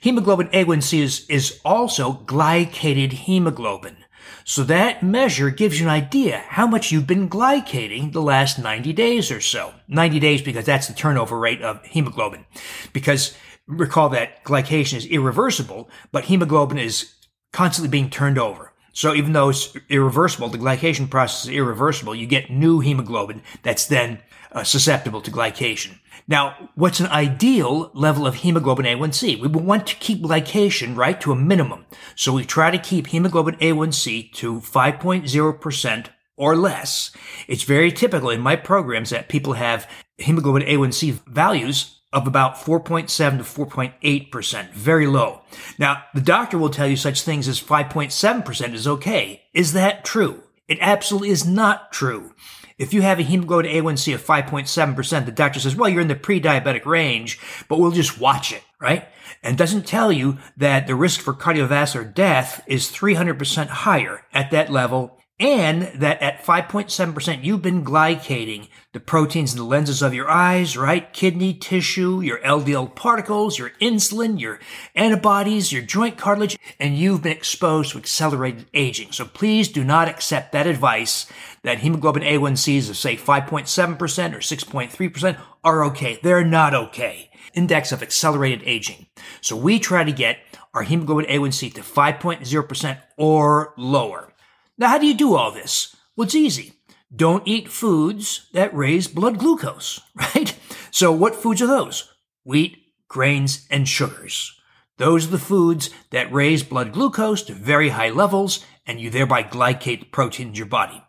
Hemoglobin 0.00 0.48
A1C 0.48 1.00
is, 1.00 1.26
is 1.28 1.60
also 1.66 2.14
glycated 2.24 3.12
hemoglobin. 3.12 4.03
So 4.44 4.62
that 4.64 5.02
measure 5.02 5.50
gives 5.50 5.80
you 5.80 5.86
an 5.86 5.92
idea 5.92 6.44
how 6.48 6.66
much 6.66 6.92
you've 6.92 7.06
been 7.06 7.28
glycating 7.28 8.12
the 8.12 8.22
last 8.22 8.58
90 8.58 8.92
days 8.92 9.30
or 9.30 9.40
so. 9.40 9.74
90 9.88 10.20
days 10.20 10.42
because 10.42 10.66
that's 10.66 10.86
the 10.86 10.94
turnover 10.94 11.38
rate 11.38 11.62
of 11.62 11.84
hemoglobin. 11.84 12.44
Because 12.92 13.36
recall 13.66 14.08
that 14.10 14.44
glycation 14.44 14.94
is 14.94 15.06
irreversible, 15.06 15.88
but 16.12 16.24
hemoglobin 16.24 16.78
is 16.78 17.14
constantly 17.52 17.88
being 17.88 18.10
turned 18.10 18.38
over. 18.38 18.72
So 18.92 19.14
even 19.14 19.32
though 19.32 19.48
it's 19.48 19.74
irreversible, 19.88 20.48
the 20.48 20.58
glycation 20.58 21.10
process 21.10 21.44
is 21.44 21.50
irreversible, 21.50 22.14
you 22.14 22.26
get 22.26 22.50
new 22.50 22.80
hemoglobin 22.80 23.42
that's 23.62 23.86
then 23.86 24.20
uh, 24.52 24.62
susceptible 24.62 25.20
to 25.22 25.30
glycation. 25.30 25.98
Now, 26.26 26.70
what's 26.74 27.00
an 27.00 27.08
ideal 27.08 27.90
level 27.92 28.26
of 28.26 28.36
hemoglobin 28.36 28.86
A1C? 28.86 29.40
We 29.40 29.48
want 29.48 29.86
to 29.88 29.96
keep 29.96 30.22
glycation 30.22 30.96
right 30.96 31.20
to 31.20 31.32
a 31.32 31.36
minimum. 31.36 31.84
So 32.14 32.32
we 32.32 32.44
try 32.44 32.70
to 32.70 32.78
keep 32.78 33.08
hemoglobin 33.08 33.56
A1C 33.56 34.32
to 34.34 34.60
5.0% 34.60 36.06
or 36.36 36.56
less. 36.56 37.10
It's 37.46 37.62
very 37.62 37.92
typical 37.92 38.30
in 38.30 38.40
my 38.40 38.56
programs 38.56 39.10
that 39.10 39.28
people 39.28 39.52
have 39.54 39.88
hemoglobin 40.16 40.62
A1C 40.62 41.26
values 41.26 42.00
of 42.12 42.26
about 42.26 42.54
4.7 42.54 43.08
to 43.38 43.44
4.8%, 43.44 44.70
very 44.70 45.06
low. 45.06 45.42
Now, 45.78 46.04
the 46.14 46.20
doctor 46.20 46.56
will 46.56 46.70
tell 46.70 46.86
you 46.86 46.96
such 46.96 47.22
things 47.22 47.48
as 47.48 47.60
5.7% 47.60 48.72
is 48.72 48.86
okay. 48.86 49.42
Is 49.52 49.72
that 49.72 50.04
true? 50.04 50.42
It 50.68 50.78
absolutely 50.80 51.30
is 51.30 51.46
not 51.46 51.92
true. 51.92 52.32
If 52.76 52.92
you 52.92 53.02
have 53.02 53.20
a 53.20 53.22
hemoglobin 53.22 53.70
A1C 53.70 54.14
of 54.14 54.24
5.7%, 54.24 55.26
the 55.26 55.32
doctor 55.32 55.60
says, 55.60 55.76
well, 55.76 55.88
you're 55.88 56.00
in 56.00 56.08
the 56.08 56.16
pre-diabetic 56.16 56.84
range, 56.84 57.38
but 57.68 57.78
we'll 57.78 57.92
just 57.92 58.18
watch 58.18 58.52
it, 58.52 58.62
right? 58.80 59.06
And 59.44 59.56
doesn't 59.56 59.86
tell 59.86 60.10
you 60.10 60.38
that 60.56 60.88
the 60.88 60.96
risk 60.96 61.20
for 61.20 61.34
cardiovascular 61.34 62.12
death 62.12 62.64
is 62.66 62.90
300% 62.90 63.68
higher 63.68 64.22
at 64.32 64.50
that 64.50 64.72
level 64.72 65.18
and 65.40 65.82
that 65.94 66.22
at 66.22 66.44
5.7% 66.44 67.42
you've 67.42 67.62
been 67.62 67.84
glycating 67.84 68.68
the 68.92 69.00
proteins 69.00 69.52
in 69.52 69.58
the 69.58 69.64
lenses 69.64 70.00
of 70.00 70.14
your 70.14 70.30
eyes, 70.30 70.76
right? 70.76 71.12
Kidney 71.12 71.52
tissue, 71.54 72.20
your 72.20 72.38
LDL 72.38 72.94
particles, 72.94 73.58
your 73.58 73.70
insulin, 73.80 74.38
your 74.38 74.60
antibodies, 74.94 75.72
your 75.72 75.82
joint 75.82 76.16
cartilage, 76.16 76.56
and 76.78 76.96
you've 76.96 77.22
been 77.22 77.32
exposed 77.32 77.90
to 77.90 77.98
accelerated 77.98 78.66
aging. 78.72 79.10
So 79.10 79.24
please 79.24 79.68
do 79.68 79.82
not 79.82 80.08
accept 80.08 80.52
that 80.52 80.68
advice 80.68 81.26
that 81.62 81.80
hemoglobin 81.80 82.22
A1Cs 82.22 82.88
of 82.88 82.96
say 82.96 83.16
5.7% 83.16 83.98
or 84.34 84.38
6.3% 84.38 85.40
are 85.64 85.84
okay. 85.84 86.20
They're 86.22 86.44
not 86.44 86.74
okay. 86.74 87.30
Index 87.54 87.90
of 87.90 88.02
accelerated 88.02 88.62
aging. 88.64 89.06
So 89.40 89.56
we 89.56 89.78
try 89.80 90.04
to 90.04 90.12
get 90.12 90.38
our 90.72 90.82
hemoglobin 90.82 91.26
A1C 91.26 91.74
to 91.74 91.80
5.0% 91.80 92.98
or 93.16 93.74
lower. 93.76 94.33
Now, 94.76 94.88
how 94.88 94.98
do 94.98 95.06
you 95.06 95.14
do 95.14 95.34
all 95.34 95.50
this? 95.50 95.94
Well, 96.16 96.24
it's 96.26 96.34
easy. 96.34 96.74
Don't 97.14 97.46
eat 97.46 97.68
foods 97.68 98.48
that 98.52 98.74
raise 98.74 99.06
blood 99.06 99.38
glucose, 99.38 100.00
right? 100.14 100.56
So 100.90 101.12
what 101.12 101.36
foods 101.36 101.62
are 101.62 101.66
those? 101.66 102.12
Wheat, 102.44 102.76
grains, 103.08 103.66
and 103.70 103.88
sugars. 103.88 104.58
Those 104.98 105.26
are 105.26 105.32
the 105.32 105.38
foods 105.38 105.90
that 106.10 106.32
raise 106.32 106.62
blood 106.62 106.92
glucose 106.92 107.42
to 107.42 107.52
very 107.52 107.90
high 107.90 108.10
levels 108.10 108.64
and 108.86 109.00
you 109.00 109.10
thereby 109.10 109.42
glycate 109.42 110.00
the 110.00 110.06
protein 110.06 110.48
in 110.48 110.54
your 110.54 110.66
body. 110.66 111.02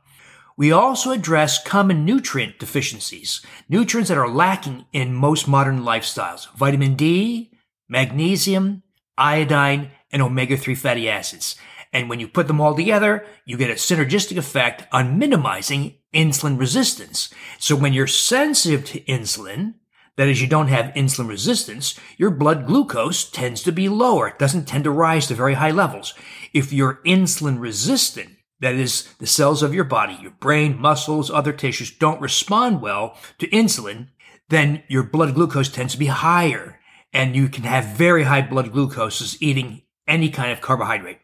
We 0.57 0.71
also 0.71 1.11
address 1.11 1.61
common 1.61 2.05
nutrient 2.05 2.59
deficiencies, 2.59 3.45
nutrients 3.67 4.09
that 4.09 4.17
are 4.17 4.29
lacking 4.29 4.85
in 4.93 5.13
most 5.13 5.47
modern 5.47 5.81
lifestyles. 5.81 6.49
Vitamin 6.55 6.95
D, 6.95 7.51
magnesium, 7.89 8.83
iodine, 9.17 9.91
and 10.11 10.21
omega-3 10.21 10.77
fatty 10.77 11.09
acids. 11.09 11.57
And 11.95 12.09
when 12.09 12.19
you 12.19 12.27
put 12.27 12.47
them 12.47 12.59
all 12.59 12.75
together, 12.75 13.25
you 13.45 13.55
get 13.55 13.69
a 13.69 13.75
synergistic 13.75 14.35
effect 14.35 14.85
on 14.91 15.17
minimizing 15.17 15.95
insulin 16.13 16.59
resistance. 16.59 17.33
So 17.57 17.73
when 17.73 17.93
you're 17.93 18.05
sensitive 18.05 18.83
to 18.87 18.99
insulin, 19.05 19.75
that 20.17 20.27
is, 20.27 20.41
you 20.41 20.47
don't 20.47 20.67
have 20.67 20.93
insulin 20.93 21.29
resistance, 21.29 21.97
your 22.17 22.31
blood 22.31 22.67
glucose 22.67 23.23
tends 23.23 23.63
to 23.63 23.71
be 23.71 23.87
lower. 23.87 24.27
It 24.27 24.39
doesn't 24.39 24.65
tend 24.65 24.83
to 24.83 24.91
rise 24.91 25.27
to 25.27 25.35
very 25.35 25.53
high 25.53 25.71
levels. 25.71 26.13
If 26.51 26.73
you're 26.73 26.99
insulin 27.05 27.61
resistant, 27.61 28.31
that 28.59 28.75
is, 28.75 29.07
the 29.19 29.25
cells 29.25 29.63
of 29.63 29.73
your 29.73 29.85
body, 29.85 30.17
your 30.21 30.31
brain, 30.31 30.77
muscles, 30.77 31.31
other 31.31 31.53
tissues 31.53 31.91
don't 31.91 32.19
respond 32.19 32.81
well 32.81 33.17
to 33.37 33.47
insulin, 33.51 34.09
then 34.49 34.83
your 34.89 35.03
blood 35.03 35.33
glucose 35.33 35.69
tends 35.69 35.93
to 35.93 35.99
be 35.99 36.07
higher. 36.07 36.77
And 37.13 37.37
you 37.37 37.47
can 37.47 37.63
have 37.63 37.85
very 37.85 38.23
high 38.23 38.41
blood 38.41 38.73
glucoses 38.73 39.37
eating 39.39 39.83
any 40.05 40.29
kind 40.29 40.51
of 40.51 40.59
carbohydrate. 40.59 41.19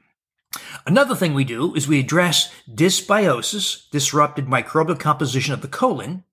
Another 0.86 1.16
thing 1.16 1.34
we 1.34 1.44
do 1.44 1.74
is 1.76 1.88
we 1.88 2.00
address 2.00 2.52
dysbiosis, 2.70 3.90
disrupted 3.92 4.48
microbial 4.48 5.00
composition 5.00 5.54
of 5.54 5.62
the 5.62 5.68
colon, 5.68 6.24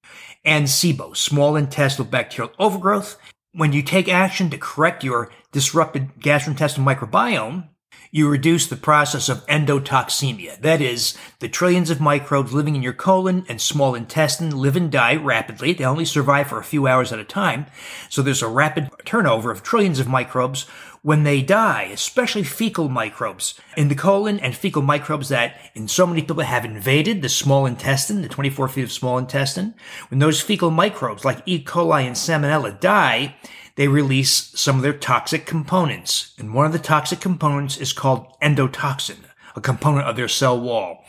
and 0.44 0.66
SIBO, 0.66 1.16
small 1.16 1.56
intestinal 1.56 2.10
bacterial 2.10 2.52
overgrowth. 2.58 3.16
When 3.52 3.72
you 3.72 3.82
take 3.82 4.08
action 4.08 4.50
to 4.50 4.58
correct 4.58 5.04
your 5.04 5.30
disrupted 5.52 6.20
gastrointestinal 6.20 6.84
microbiome, 6.84 7.68
you 8.10 8.28
reduce 8.28 8.66
the 8.66 8.76
process 8.76 9.28
of 9.28 9.46
endotoxemia. 9.46 10.60
That 10.62 10.80
is, 10.80 11.16
the 11.40 11.48
trillions 11.48 11.90
of 11.90 12.00
microbes 12.00 12.54
living 12.54 12.74
in 12.74 12.82
your 12.82 12.94
colon 12.94 13.44
and 13.48 13.60
small 13.60 13.94
intestine 13.94 14.56
live 14.56 14.76
and 14.76 14.90
die 14.90 15.16
rapidly. 15.16 15.74
They 15.74 15.84
only 15.84 16.06
survive 16.06 16.48
for 16.48 16.58
a 16.58 16.64
few 16.64 16.86
hours 16.86 17.12
at 17.12 17.18
a 17.18 17.24
time. 17.24 17.66
So 18.08 18.22
there's 18.22 18.42
a 18.42 18.48
rapid 18.48 18.88
turnover 19.04 19.50
of 19.50 19.62
trillions 19.62 20.00
of 20.00 20.08
microbes 20.08 20.66
when 21.02 21.24
they 21.24 21.42
die, 21.42 21.88
especially 21.92 22.42
fecal 22.42 22.88
microbes 22.88 23.58
in 23.76 23.88
the 23.88 23.94
colon 23.94 24.38
and 24.40 24.54
fecal 24.54 24.82
microbes 24.82 25.28
that 25.28 25.56
in 25.74 25.88
so 25.88 26.06
many 26.06 26.22
people 26.22 26.42
have 26.42 26.64
invaded 26.64 27.22
the 27.22 27.28
small 27.28 27.66
intestine, 27.66 28.22
the 28.22 28.28
24 28.28 28.68
feet 28.68 28.84
of 28.84 28.92
small 28.92 29.18
intestine. 29.18 29.74
When 30.10 30.18
those 30.18 30.40
fecal 30.40 30.70
microbes 30.70 31.24
like 31.24 31.42
E. 31.46 31.62
coli 31.62 32.06
and 32.06 32.16
Salmonella 32.16 32.80
die, 32.80 33.36
they 33.76 33.86
release 33.86 34.50
some 34.60 34.76
of 34.76 34.82
their 34.82 34.92
toxic 34.92 35.46
components. 35.46 36.34
And 36.36 36.52
one 36.52 36.66
of 36.66 36.72
the 36.72 36.80
toxic 36.80 37.20
components 37.20 37.76
is 37.76 37.92
called 37.92 38.26
endotoxin, 38.42 39.18
a 39.54 39.60
component 39.60 40.08
of 40.08 40.16
their 40.16 40.28
cell 40.28 40.60
wall. 40.60 41.04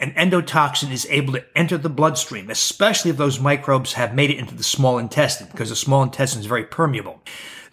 And 0.00 0.14
endotoxin 0.14 0.90
is 0.90 1.06
able 1.10 1.34
to 1.34 1.44
enter 1.54 1.76
the 1.78 1.88
bloodstream, 1.88 2.50
especially 2.50 3.10
if 3.10 3.16
those 3.16 3.40
microbes 3.40 3.94
have 3.94 4.14
made 4.14 4.30
it 4.30 4.38
into 4.38 4.54
the 4.54 4.62
small 4.62 4.98
intestine, 4.98 5.48
because 5.50 5.68
the 5.68 5.76
small 5.76 6.02
intestine 6.02 6.40
is 6.40 6.46
very 6.46 6.64
permeable. 6.64 7.22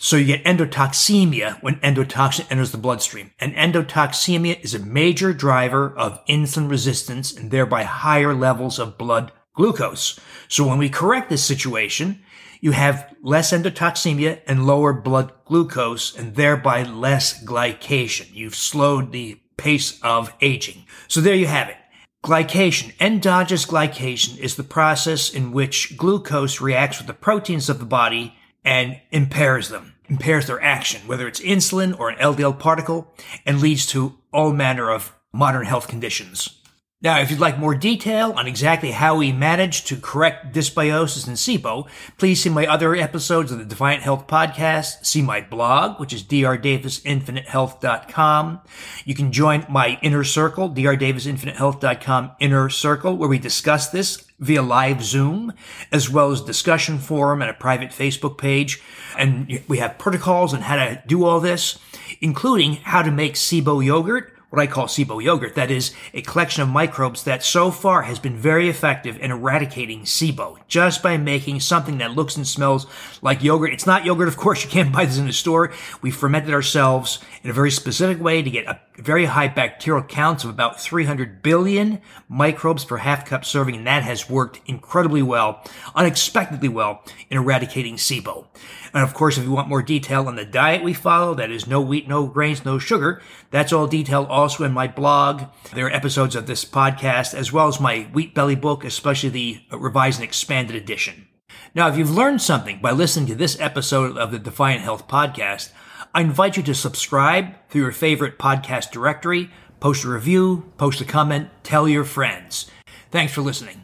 So 0.03 0.17
you 0.17 0.25
get 0.25 0.43
endotoxemia 0.43 1.63
when 1.63 1.75
endotoxin 1.75 2.51
enters 2.51 2.73
the 2.73 2.77
bloodstream. 2.77 3.31
And 3.39 3.55
endotoxemia 3.55 4.61
is 4.61 4.75
a 4.75 4.79
major 4.79 5.31
driver 5.31 5.97
of 5.97 6.19
insulin 6.25 6.69
resistance 6.69 7.31
and 7.31 7.49
thereby 7.49 7.83
higher 7.83 8.33
levels 8.33 8.79
of 8.79 8.97
blood 8.97 9.31
glucose. 9.53 10.19
So 10.49 10.67
when 10.67 10.77
we 10.77 10.89
correct 10.89 11.29
this 11.29 11.45
situation, 11.45 12.21
you 12.59 12.71
have 12.71 13.15
less 13.21 13.53
endotoxemia 13.53 14.41
and 14.45 14.67
lower 14.67 14.91
blood 14.91 15.31
glucose 15.45 16.13
and 16.13 16.35
thereby 16.35 16.83
less 16.83 17.41
glycation. 17.41 18.27
You've 18.33 18.55
slowed 18.55 19.13
the 19.13 19.39
pace 19.55 20.01
of 20.01 20.33
aging. 20.41 20.85
So 21.07 21.21
there 21.21 21.33
you 21.33 21.47
have 21.47 21.69
it. 21.69 21.77
Glycation, 22.25 22.91
endogenous 22.99 23.65
glycation 23.65 24.37
is 24.37 24.57
the 24.57 24.63
process 24.63 25.33
in 25.33 25.53
which 25.53 25.95
glucose 25.95 26.59
reacts 26.59 26.97
with 26.97 27.07
the 27.07 27.13
proteins 27.13 27.69
of 27.69 27.79
the 27.79 27.85
body 27.85 28.35
and 28.65 28.99
impairs 29.11 29.69
them, 29.69 29.92
impairs 30.07 30.47
their 30.47 30.61
action, 30.61 31.01
whether 31.07 31.27
it's 31.27 31.39
insulin 31.39 31.97
or 31.99 32.09
an 32.09 32.17
LDL 32.17 32.59
particle, 32.59 33.13
and 33.45 33.61
leads 33.61 33.85
to 33.87 34.17
all 34.31 34.53
manner 34.53 34.89
of 34.89 35.13
modern 35.31 35.65
health 35.65 35.87
conditions. 35.87 36.61
Now, 37.03 37.19
if 37.19 37.29
you'd 37.29 37.39
like 37.41 37.59
more 37.59 37.75
detail 37.75 38.31
on 38.31 38.47
exactly 38.47 38.91
how 38.91 39.17
we 39.17 39.33
manage 39.33 39.83
to 39.85 39.97
correct 39.97 40.55
dysbiosis 40.55 41.27
and 41.27 41.35
SIBO, 41.35 41.89
please 42.17 42.41
see 42.41 42.49
my 42.49 42.65
other 42.65 42.95
episodes 42.95 43.51
of 43.51 43.57
the 43.57 43.65
Defiant 43.65 44.03
Health 44.03 44.25
Podcast. 44.25 45.05
See 45.05 45.21
my 45.21 45.41
blog, 45.41 45.99
which 45.99 46.13
is 46.13 46.23
drdavisinfinitehealth.com. 46.23 48.61
You 49.03 49.15
can 49.15 49.33
join 49.33 49.65
my 49.67 49.99
inner 50.01 50.23
circle, 50.23 50.69
drdavisinfinitehealth.com 50.69 52.31
inner 52.39 52.69
circle, 52.69 53.17
where 53.17 53.27
we 53.27 53.37
discuss 53.37 53.89
this 53.89 54.23
via 54.43 54.61
live 54.61 55.03
Zoom, 55.03 55.53
as 55.91 56.09
well 56.09 56.31
as 56.31 56.41
discussion 56.41 56.99
forum 56.99 57.41
and 57.41 57.49
a 57.49 57.53
private 57.53 57.89
Facebook 57.89 58.37
page. 58.37 58.81
And 59.17 59.61
we 59.67 59.77
have 59.77 59.97
protocols 59.97 60.53
on 60.53 60.61
how 60.61 60.75
to 60.75 61.01
do 61.07 61.23
all 61.25 61.39
this, 61.39 61.79
including 62.21 62.73
how 62.75 63.01
to 63.01 63.11
make 63.11 63.35
SIBO 63.35 63.83
yogurt, 63.83 64.33
what 64.49 64.61
I 64.61 64.67
call 64.67 64.85
SIBO 64.85 65.23
yogurt. 65.23 65.55
That 65.55 65.71
is 65.71 65.95
a 66.13 66.21
collection 66.21 66.61
of 66.61 66.69
microbes 66.69 67.23
that 67.23 67.43
so 67.43 67.71
far 67.71 68.03
has 68.03 68.19
been 68.19 68.37
very 68.37 68.69
effective 68.69 69.17
in 69.19 69.31
eradicating 69.31 70.01
SIBO 70.01 70.59
just 70.67 71.01
by 71.01 71.17
making 71.17 71.59
something 71.59 71.97
that 71.97 72.11
looks 72.11 72.37
and 72.37 72.47
smells 72.47 72.85
like 73.23 73.41
yogurt. 73.41 73.73
It's 73.73 73.87
not 73.87 74.05
yogurt, 74.05 74.27
of 74.27 74.37
course. 74.37 74.63
You 74.63 74.69
can't 74.69 74.93
buy 74.93 75.05
this 75.05 75.17
in 75.17 75.25
the 75.25 75.33
store. 75.33 75.73
We 76.03 76.11
fermented 76.11 76.53
ourselves 76.53 77.17
in 77.41 77.49
a 77.49 77.53
very 77.53 77.71
specific 77.71 78.21
way 78.21 78.43
to 78.43 78.49
get 78.51 78.67
a 78.67 78.79
very 78.97 79.25
high 79.25 79.47
bacterial 79.47 80.03
counts 80.03 80.43
of 80.43 80.49
about 80.49 80.79
300 80.79 81.41
billion 81.41 82.01
microbes 82.29 82.85
per 82.85 82.97
half 82.97 83.25
cup 83.25 83.45
serving, 83.45 83.75
and 83.75 83.87
that 83.87 84.03
has 84.03 84.29
worked 84.29 84.61
incredibly 84.65 85.21
well, 85.21 85.63
unexpectedly 85.95 86.69
well 86.69 87.03
in 87.29 87.37
eradicating 87.37 87.95
SIBO. 87.95 88.47
And 88.93 89.03
of 89.03 89.13
course, 89.13 89.37
if 89.37 89.43
you 89.43 89.51
want 89.51 89.67
more 89.67 89.81
detail 89.81 90.27
on 90.27 90.35
the 90.35 90.45
diet 90.45 90.83
we 90.83 90.93
follow, 90.93 91.33
that 91.35 91.51
is 91.51 91.67
no 91.67 91.81
wheat, 91.81 92.07
no 92.07 92.27
grains, 92.27 92.63
no 92.63 92.77
sugar, 92.77 93.21
that's 93.49 93.73
all 93.73 93.87
detailed 93.87 94.27
also 94.27 94.63
in 94.63 94.71
my 94.71 94.87
blog. 94.87 95.43
There 95.73 95.87
are 95.87 95.91
episodes 95.91 96.35
of 96.35 96.45
this 96.45 96.63
podcast 96.65 97.33
as 97.33 97.51
well 97.51 97.67
as 97.67 97.79
my 97.79 98.07
Wheat 98.13 98.35
Belly 98.35 98.55
book, 98.55 98.83
especially 98.83 99.29
the 99.29 99.61
revised 99.71 100.19
and 100.19 100.25
expanded 100.25 100.75
edition. 100.75 101.27
Now, 101.75 101.87
if 101.87 101.97
you've 101.97 102.11
learned 102.11 102.41
something 102.41 102.79
by 102.81 102.91
listening 102.91 103.27
to 103.27 103.35
this 103.35 103.59
episode 103.59 104.17
of 104.17 104.31
the 104.31 104.39
Defiant 104.39 104.81
Health 104.81 105.07
podcast, 105.07 105.71
I 106.15 106.21
invite 106.21 106.57
you 106.57 106.63
to 106.63 106.75
subscribe 106.75 107.55
through 107.69 107.81
your 107.81 107.91
favorite 107.91 108.37
podcast 108.37 108.91
directory, 108.91 109.49
post 109.79 110.03
a 110.03 110.09
review, 110.09 110.71
post 110.77 111.01
a 111.01 111.05
comment, 111.05 111.49
tell 111.63 111.89
your 111.89 112.03
friends. 112.03 112.69
Thanks 113.09 113.33
for 113.33 113.41
listening. 113.41 113.82